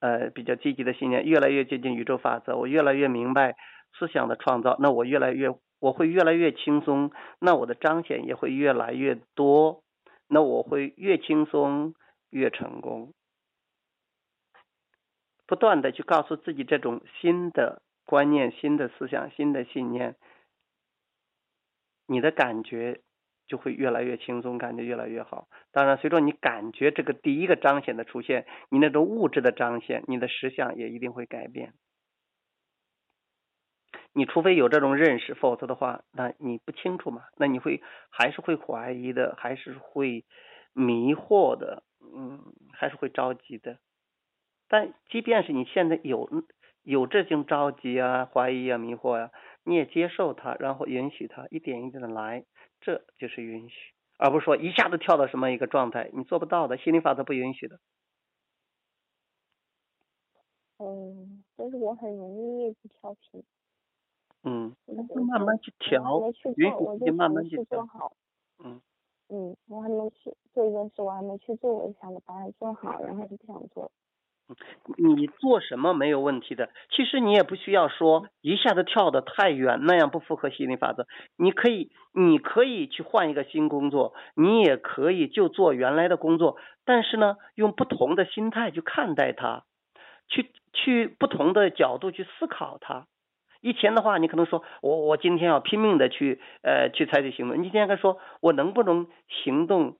[0.00, 3.56] 呃，比较积极的信念越来越接近宇宙法则，我越来越明白
[3.98, 9.82] 思想的创造，那我越来越，我会越来越轻松，那我的彰显也会越来越多，
[10.28, 11.94] 那我会越轻松
[12.30, 13.12] 越成功。
[15.46, 20.16] 不断的去告诉自己这种新的观念、新的思想、新的信念。
[22.08, 23.00] 你的感觉
[23.48, 25.48] 就会越来越轻松，感觉越来越好。
[25.72, 31.74] 当然，随着你感觉这个第一个彰显的出现，你那种物质的彰显，你的实相也一定会改变。
[34.12, 37.24] 你除非有这种认识，否则的话，那你不清楚嘛？
[37.36, 40.24] 那你会还是会怀疑的，还是会
[40.72, 41.82] 迷惑的，
[42.16, 42.40] 嗯，
[42.72, 43.78] 还是会着急的。
[44.68, 46.28] 但即便是你现在有
[46.82, 49.30] 有这种着急啊、怀疑啊、迷惑呀。
[49.68, 52.44] 你也接受它，然后允许它一点一点的来，
[52.80, 57.80] 这就是允许，而不是说一下子跳到什么一个状态，你做不到的，心理法则不允许的。
[60.78, 63.44] 嗯，但是我很容易一直调皮。
[64.44, 64.76] 嗯，
[65.26, 66.20] 慢慢去调，
[66.54, 68.12] 允许你慢慢去做好。
[68.64, 68.80] 嗯。
[69.28, 73.90] 嗯，我还没去做一件事，我还没去做，我就想着把它做好，然后就不想做。
[74.96, 81.08] 你做什么没有问题的，其实你也不需要说一下子跳得太远，那样不符合心理法则。
[81.36, 89.64] 你可以，你可以去换一个新工作，你也可以就做原来的工作，但是呢，用不同的心态去看待它，
[90.28, 93.08] 去去不同的角度去思考它。
[93.60, 99.96] 以前的话，你可能说我我今天要拼命的去呃去采取行动，你今天该说我能不能行动？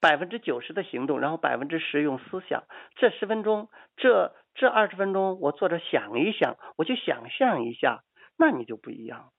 [0.00, 2.64] 百分之九十的行动，然后百分之十用思想。
[2.96, 8.02] 这十分钟，这这二十分钟，我坐着想一想，我就想象一下，
[8.36, 9.30] 那你就不一样。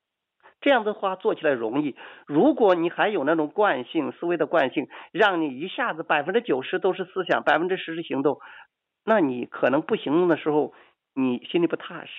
[0.61, 1.95] 这样的话做起来容易。
[2.25, 8.39] 如果你还有那种惯性思维的惯性，让你一下子百分之九十都是思想，百分之十是行动，
[9.05, 10.73] 那你可能不行动的时候，
[11.13, 12.09] 你心里不踏实，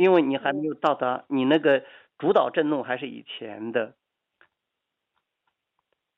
[0.00, 1.84] 因为你还没有到达你那个
[2.16, 3.94] 主导震动还是以前的，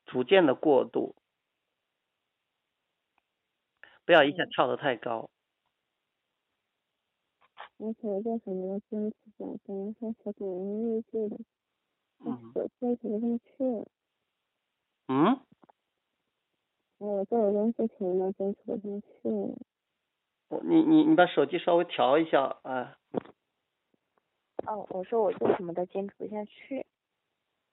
[0.07, 1.17] 逐渐的过渡。
[4.05, 5.31] 不要一下跳得太高。
[7.79, 8.39] 而且我坚
[9.11, 11.37] 持下，可能他是给人励志的，
[12.55, 13.91] 我坚持不下去。
[15.09, 15.41] 嗯？
[16.99, 19.29] 我做的东西可能坚持不下去。
[20.51, 22.97] 我你你你把手机稍微调一下啊。
[24.67, 26.87] 哦，我说我做什么都坚持不下去。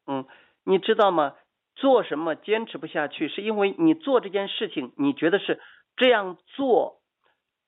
[0.08, 0.25] 嗯，
[0.63, 1.36] 你知道吗？
[1.75, 5.60] 做什么坚持不下去，是因为你做这件事情，你觉得是。
[5.95, 7.02] 这样做，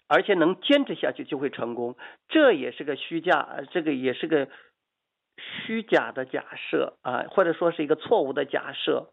[0.08, 1.98] 而且能坚持下去就会成功，
[2.30, 4.48] 这也是个虚假，这个也是个
[5.66, 9.12] 虚假的假设啊，或者说是一个错误的假设。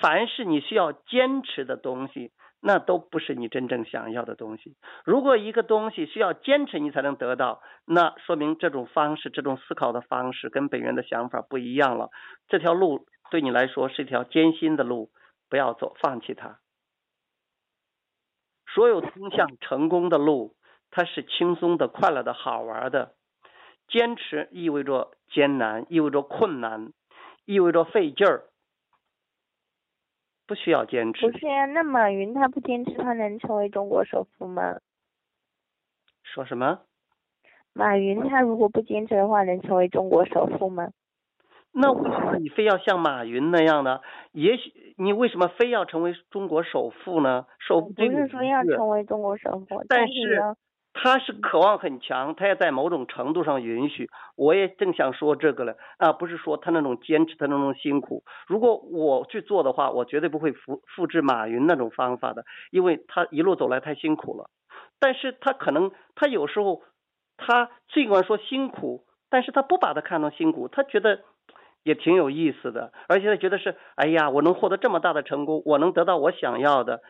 [0.00, 2.32] 凡是你需要坚持的东西，
[2.66, 4.74] 那都不是你真正想要的东西。
[5.04, 12.10] 如果一个东西需要坚持你才能得到，那说明这种方式、这种思考的方式跟本源的想法不一样了。
[12.48, 15.10] 这条路对你来说是一条艰辛的路，
[15.48, 16.58] 不要走，放弃它。
[18.74, 20.56] 所有通向成功的路，
[20.90, 23.14] 它是轻松的、快乐的、好玩的。
[23.86, 26.92] 坚持意味着艰难，意味着困难，
[27.44, 28.42] 意味着费劲儿。
[30.46, 31.30] 不需要坚持。
[31.30, 34.78] 不是呀，那马云他不坚持，他能成为中国首富吗？
[36.22, 36.80] 说什么？
[37.72, 40.90] 马云他如果不坚持的话，能成为中国首富吗？
[41.72, 44.00] 那为什么你非要像马云那样呢？
[44.32, 47.46] 也许你为什么非要成为中国首富呢？
[47.58, 50.56] 首富不是说要成为中国首富，但是
[50.98, 54.08] 他是渴望很强，他也在某种程度上允许。
[54.34, 58.24] 我也正想说这个了啊，不是说他那种坚持，他那种辛苦。
[58.48, 64.48] 如果我去做的话，我绝对不会复复制马云那种方法的，因为他一路走来太辛苦了。
[64.98, 66.82] 但是他可能他有时候
[67.36, 71.20] 他尽管说辛苦，但是他不把它看成辛苦，他觉得。
[71.86, 77.00] 也挺有意思的，而且他觉得是，哎呀，我能获得这么大的成功，我能得到我想要的，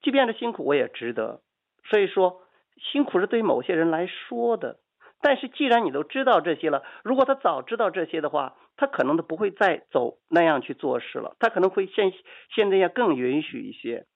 [0.00, 1.42] 即便是辛苦，我也值得。
[1.90, 2.40] 所以说，
[2.78, 4.78] 辛苦是对某些人来说的。
[5.20, 12.12] 但是既然你都知道这些了，如果他早知道这些的话，他可能都不会再走那样去做事了，他可能会现
[12.54, 14.06] 现在要更允许一些。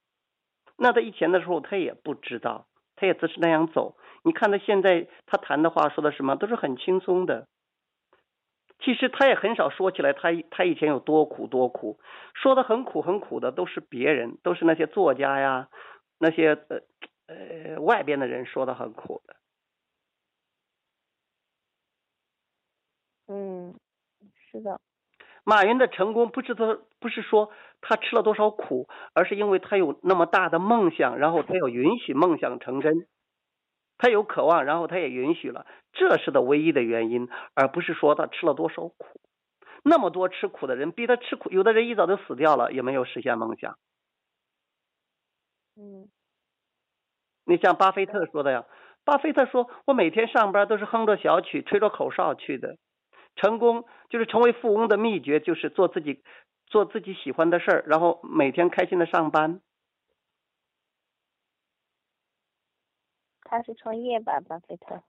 [0.77, 3.97] 那他以前的时候他也不知道，他也只是那样走。
[4.23, 7.47] 你看他现在他谈的话说的什么，都是很轻松的。
[8.79, 11.99] 其实他也很少说起来，他他以前有多苦多苦，
[12.35, 15.67] 说的很苦很苦的都是别人，都是那些作家呀，
[16.19, 16.81] 那些呃
[17.27, 19.35] 呃外边的人说的很苦的。
[23.27, 23.73] 嗯，
[24.51, 24.79] 是的。
[25.43, 33.07] 马云的成功不是说不是说他吃了多少苦，而是因为他有那么大的梦想，然后他要允许梦想成真。
[33.97, 39.21] 他有渴望，然后他也允许了，这是的唯一的原因，而不是说他吃了多少苦。
[39.83, 43.77] 那么多吃苦的人，逼他吃苦，有的人一早就死掉了，也没有实现梦想。
[45.75, 46.09] 嗯。
[47.51, 48.63] 你像巴菲特说的呀，
[49.03, 52.77] 巴菲特说：“我每天上班都是哼着小曲，吹着口哨去的。
[53.35, 56.23] 成功就是成为富翁的秘诀，就是做自己，
[56.67, 59.59] 做自己喜欢的事儿，然后每天开心的上班。”
[63.43, 65.03] 他是创业吧，巴菲特。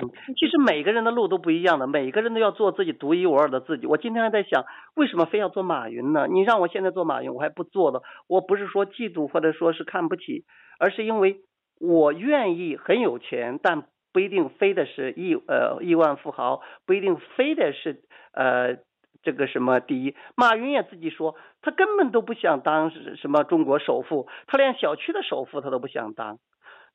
[0.00, 3.86] 嗯，其实每个人的路都不一样的，每个人都要做自己独一无二的自己。
[3.86, 6.28] 我今天还在想，为什么非要做马云呢？
[6.28, 8.02] 你让我现在做马云，我还不做的。
[8.26, 10.46] 我不是说嫉妒或者说是看不起，
[10.82, 11.42] 而是因为
[11.78, 18.78] 我愿意很有钱，但不一定非的是亿呃亿万富豪，不一定非的是呃
[19.22, 20.16] 这个什么第一。
[20.34, 26.40] 马云也自己说，他根本都不想当什么中国首富，他连小区的首富他都不想当。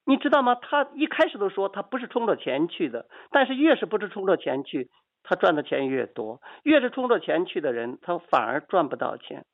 [0.03, 0.55] 你知道吗？
[0.55, 4.89] 他一开始都说他不是冲着钱去的，但是越是不是冲着钱去，
[5.23, 6.41] 他赚的钱越多。
[6.63, 9.45] 越是冲着钱去的人，他反而赚不到钱。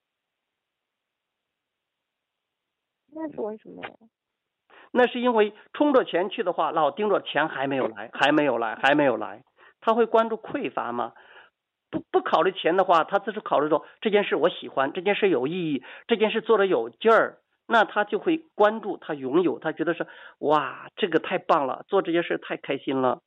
[3.15, 3.83] 那是为什么？
[4.93, 9.43] 那是因为冲着钱去的话，老盯着钱还没有来，还没有来，还没有来，
[9.81, 11.13] 他会关注匮乏吗？
[11.89, 17.39] 不不考虑钱的话，他只是考虑说这件事我喜欢，这件事有意义，这件事做的有劲儿。
[17.65, 20.05] 那他就会关注他拥有，他觉得是
[20.39, 23.21] 哇，这个太棒了，做这件事太开心了。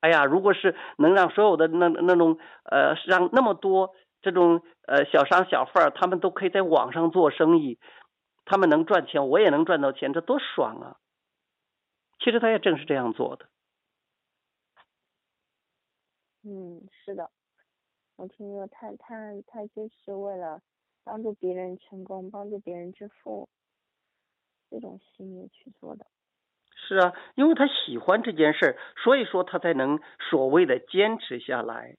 [0.00, 3.90] 哎呀，如果是能让所有的那那种呃，让那么多
[4.22, 7.78] 这种呃小商小贩他们都可以在网上做生意，
[8.44, 10.96] 他们能赚钱，我也能赚到钱，这多爽啊！
[12.22, 13.48] 其实他也正是这样做的。
[16.44, 17.30] 嗯，是的，
[18.16, 20.60] 我听说他他他就是为了
[21.04, 23.48] 帮助别人成功，帮助别人致富，
[24.70, 26.06] 这种心理去做的。
[26.74, 30.00] 是啊，因为他喜欢这件事儿，所以说他才能
[30.30, 31.96] 所谓的坚持下来。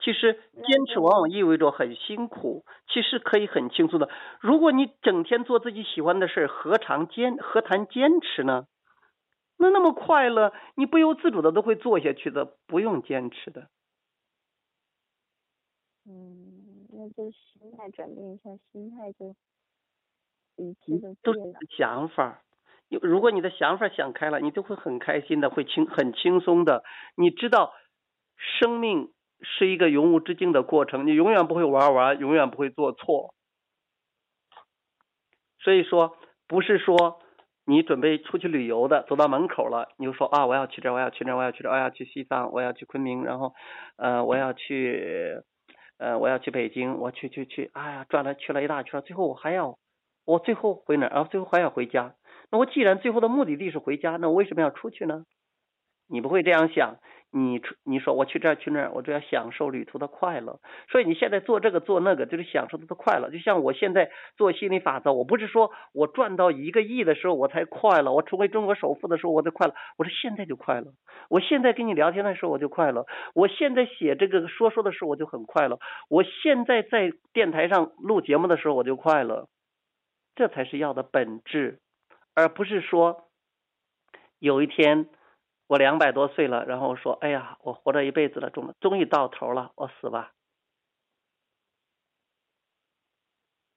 [0.00, 4.08] 其实坚持往往意味着很辛苦，其实可以很轻松的。
[4.40, 8.66] 如果你整天做自己喜欢的事儿，何尝坚何谈坚持呢？
[9.58, 13.68] 那那么快乐，你不由自主的都会做下去的，不用坚持的。
[16.06, 19.36] 嗯，那就心态转变一下，心态就
[20.56, 21.60] 一切都对了。
[21.76, 22.42] 想法。
[23.02, 26.82] 如果你的想法想开了，你就会很开心的，会轻很轻松的。
[27.16, 27.72] 你知道，
[28.36, 29.12] 生命
[29.42, 33.34] 是一个永无止境的过程，你永远不会玩完，永远不会做错。
[35.58, 36.16] 所以说，
[36.48, 37.20] 不是说
[37.66, 43.54] 你准备出去旅游的，走到门口了，你就说啊，我要去这，我要去那，我要去这，我要去西藏，我要去昆明，然后，
[43.96, 45.42] 呃，我要去，
[45.98, 49.78] 呃，我要去北京，我去去去，哎呀，转了去了一大圈，最后我还要，
[50.24, 51.24] 我最后回哪儿啊？
[51.30, 52.14] 最后还要回家。
[52.50, 55.24] 那我既然最后的目的地是回家，那我为什么要出去呢？
[56.10, 56.96] 你不会这样想，
[57.30, 60.58] 你你说我去这儿去那儿，我就要享受旅途的快乐。
[60.90, 63.30] 所以你现在做这个做那个，就是享受它的快乐。
[63.30, 70.92] 就像我现在做心理法则，我不是说我赚到一个亿的时候我才快乐，我成为中国首富的时候我才快乐，我说现在就快乐。
[71.28, 79.46] 我现在跟你聊天的时候我就快乐，我现在写这个说说的时候我就很快乐，我现在在电台上录节目的时候我就快乐，
[80.34, 81.78] 这才是要的本质。
[82.34, 83.28] 而不是说
[84.38, 85.06] 有一天
[85.70, 90.32] 我两百多岁了，然后说：“哎呀，我活着一辈子了，终终于到头了，我死吧。”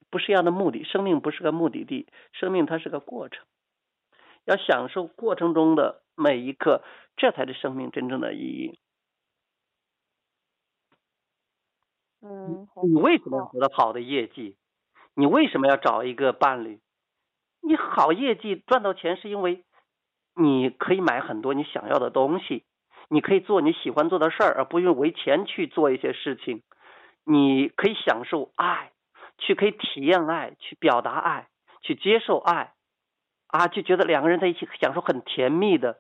[0.10, 3.46] 不是一样的目的，生命不是个目的地，生命它是个过程，
[4.46, 6.82] 要享受过程中的每一刻，
[7.16, 8.80] 这才是生命真正的意义。
[12.22, 14.58] 嗯，你为什么要得到好的业绩？
[15.14, 16.82] 你为什么要找一个伴侣？
[17.62, 19.64] 你好业绩赚到钱是因为
[20.36, 22.64] 你可以买很多你想要的东西，
[23.08, 26.64] 你可以做你喜欢做的事儿，而不用为钱去做一些事情。
[27.24, 28.92] 你可以享受爱，
[29.38, 31.48] 去可以体验爱，去表达爱，
[31.82, 32.74] 去接受爱，
[33.48, 36.00] 啊，就觉得两个人在一起享受很甜蜜的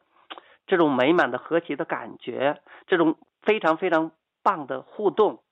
[0.66, 4.12] 这种美满的和谐的感觉，这种非常非常
[4.42, 5.44] 棒的互动。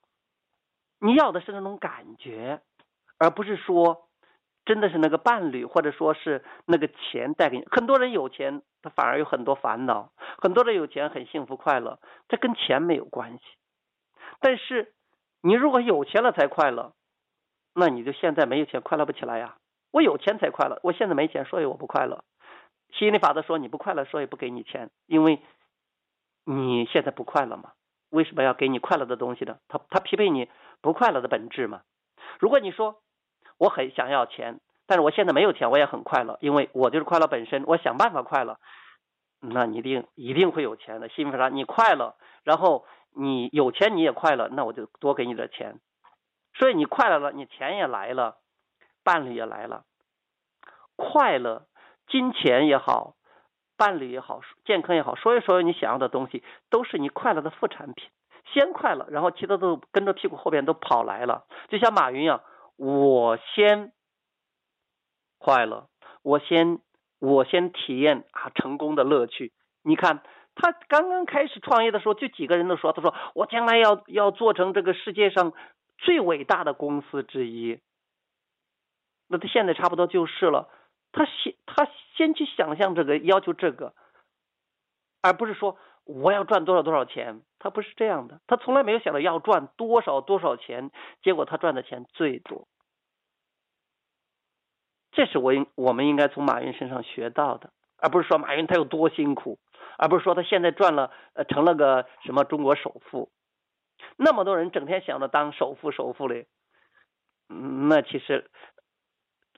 [1.00, 2.60] 你要的是那种感觉，
[3.18, 4.08] 而不是说。
[4.64, 7.66] 真的是那个伴侣，或者说是那个钱带给你。
[7.70, 11.98] 很多人有钱，他反而有很多烦恼；很多人有钱很幸福快乐，
[12.28, 13.44] 这跟钱没有关系。
[14.40, 14.92] 但是
[15.42, 16.92] 你如果有钱了才快乐，
[17.74, 19.56] 那你就现在没有钱快乐不起来呀。
[19.90, 22.22] 我有钱才快乐，我现在没钱，所以我不快乐。
[22.92, 25.40] 心理法则说你不快乐，所以不给你钱，因为
[26.44, 27.72] 你现在不快乐嘛。
[28.10, 29.58] 为什么要给你快乐的东西呢？
[29.66, 30.48] 他他匹配你
[30.80, 31.82] 不快乐的本质嘛。
[32.38, 33.00] 如果你说。
[33.62, 34.58] 我很想要钱，
[34.88, 37.62] 但是我现在没有钱，我也很快乐，因为我就是快乐本身。
[37.64, 38.58] 我想办法快乐，
[39.38, 41.08] 那你一定一定会有钱的。
[41.08, 41.48] 幸福啥？
[41.48, 42.84] 你快乐，然后
[43.14, 45.78] 你有钱，你也快乐，那我就多给你点钱。
[46.54, 48.38] 所以你快乐了，你钱也来了，
[49.04, 49.84] 伴侣也来了。
[50.96, 51.66] 快乐、
[52.08, 53.14] 金钱也好，
[53.76, 58.10] 伴侣也好，健康也好，所有所有你想要的东西，都是你快乐的副产品。
[58.52, 62.42] 先快乐，然后其他都跟着屁股后边都跑来了，就像马云一样。
[62.84, 63.92] 我先
[65.38, 65.88] 快乐，
[66.22, 66.80] 我先
[67.20, 69.52] 我先体验啊成功的乐趣。
[69.84, 70.24] 你看
[70.56, 75.52] 他刚刚开始创业的时候，就几个人都说，他说我将来要要做成这个世界上
[75.96, 77.78] 最伟大的公司之一。
[79.28, 80.68] 那他现在差不多就是了。
[81.12, 83.94] 他先他先去想象这个，要求这个，
[85.20, 87.42] 而不是说我要赚多少多少钱。
[87.60, 90.90] 他不是这样的，他从来没有想到要赚多少多少钱，
[91.22, 92.66] 结果他赚的钱最多。
[95.12, 99.58] 这是我应我们应该从马云身上学到的，而不是说马云他有多辛苦，
[99.98, 103.30] 而不是说他现在赚了呃成了个什么中国首富，
[104.16, 106.46] 那么多人整天想着当首富首富嘞，
[107.50, 108.50] 嗯，那其实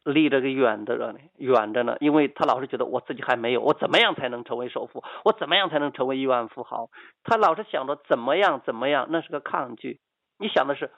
[0.02, 5.04] 离这个远的呢，远着呢，因为他老是觉得我自己还没有，我怎么样才能成为首富？
[5.24, 6.90] 我怎么样才能成为亿万富豪？
[7.22, 10.00] 他老是想着怎么样怎么样，那是个抗拒。
[10.38, 10.90] 你想的是。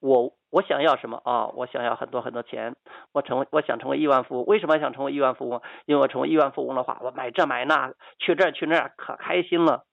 [0.00, 1.46] 我我想要什么啊？
[1.54, 2.76] 我想要很多很多钱，
[3.12, 4.44] 我成为我想成为亿万富翁。
[4.46, 5.60] 为什么想成为亿万富翁？
[5.86, 9.84] 因为我成为亿万富翁的话，我买这买那，去这去那，可开心了。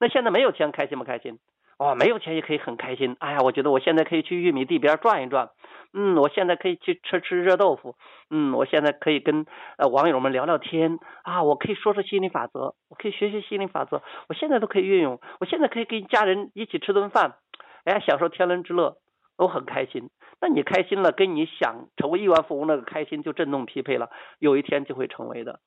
[0.00, 1.38] 那现在没有钱，开心不开心？
[1.78, 3.16] 哦，没有钱也可以很开心。
[3.18, 5.50] 哎呀，我觉得我现在可以去玉米地边转一转。
[5.92, 7.96] 嗯，我现在可以去吃吃热豆腐。
[8.30, 9.46] 嗯，我现在可以跟
[9.78, 15.20] 呃网友们聊聊天啊，我可以说说心理法则，我可以学学心理法则，我现在都可以运用。
[15.40, 17.36] 我现在可以跟家人一起吃顿饭，
[17.84, 18.96] 哎，享受天伦之乐，
[19.36, 20.10] 我很开心。
[20.40, 25.60] 那你开心了，跟你想成为亿万富翁那个开心就振动匹配了，有一天就会成为的。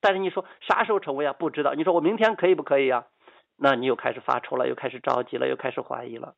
[0.00, 1.32] 但是你说啥时候成为啊？
[1.32, 1.74] 不知道。
[1.74, 3.06] 你说我明天可以不可以啊？
[3.56, 6.34] 那你又开始发愁了，又开始着急了，又开始怀疑了。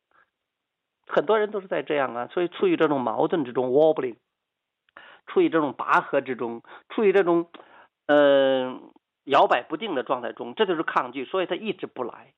[1.07, 4.17] 很多人都是在这样啊，所以处于这种矛盾之中，wobbling，
[5.27, 7.49] 处于这种拔河之中，处于这种
[8.07, 8.91] 嗯
[9.23, 12.33] 摇摆不定的状态中，这就是抗拒，所以他一直不来。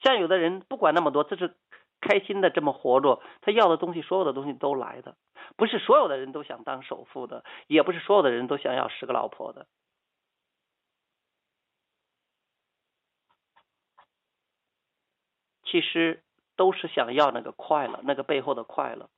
[0.00, 1.54] 像有的人不管那么多，这是
[2.02, 5.16] 开心的这么活着，他要的东西，所有的东西都来的，
[5.56, 9.66] 不是所有的人都想当首富的，也不是所有的人都想要十个老婆的。
[15.64, 16.22] 其实。
[16.54, 19.08] 都是想要那个快乐，那个背后的快乐。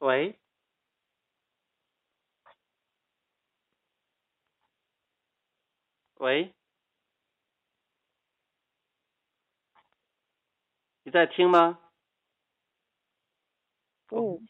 [0.00, 0.39] 喂，
[6.20, 6.52] 喂，
[11.02, 11.78] 你在听吗？
[14.12, 14.46] 嗯。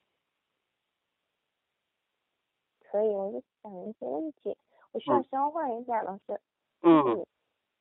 [2.90, 4.56] 可以，我就想一些问题，
[4.90, 6.40] 我需要消化一下，老师。
[6.82, 7.24] 嗯，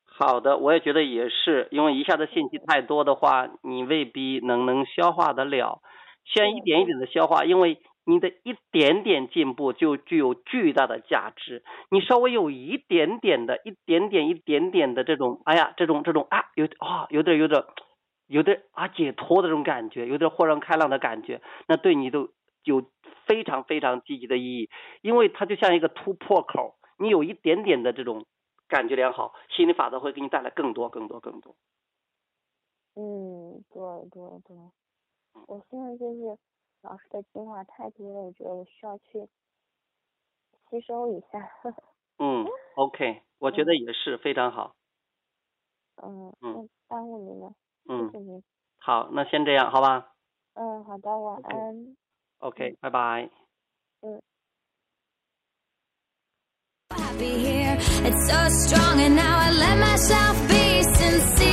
[0.04, 5.82] 好的，我也觉得也是，因为一下子信息太多的话，你未必能能消化得了。
[6.24, 11.62] 先一点一点的消化，因为你的一点点进步就具有巨大的价值。
[11.90, 17.64] 你稍微有一点点的、一点点、一点点的这种，哎呀，这种这种啊，有啊，有点有点
[18.26, 22.28] 有点啊解脱的这种感觉，有点豁然开朗的感觉，那对你都
[22.64, 22.84] 有。
[23.26, 24.70] 非常非常积极的意义，
[25.02, 28.26] 因为它就像一个突破口，你有一点点的这种
[28.66, 31.54] 感觉良好，心理法则会给你带来更多更多更多。
[32.96, 33.80] 嗯，对
[34.10, 34.56] 对对，
[35.46, 36.36] 我现在就是
[36.82, 39.28] 老师的精华太多了，我觉得我需要去
[40.68, 41.50] 吸收一下。
[42.18, 44.74] 嗯，OK，我觉得也是非常好。
[46.02, 47.52] 嗯嗯，耽误你了。
[47.88, 48.10] 嗯。
[48.10, 48.42] 谢谢您。
[48.78, 50.12] 好，那先这样，好吧。
[50.54, 51.96] 嗯，好的，晚安。
[52.38, 53.30] OK，拜拜。
[54.00, 54.20] 嗯。
[58.02, 61.50] It's so strong and now I let myself be sincere